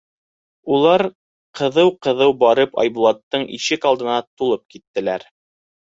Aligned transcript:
Улар, 0.77 1.03
ҡыҙыу-ҡыҙыу 1.59 2.35
барып, 2.45 2.73
Айбулаттың 2.85 3.47
ишек 3.59 3.87
алдына 3.91 4.17
тулып 4.29 4.65
киттеләр. 4.77 5.29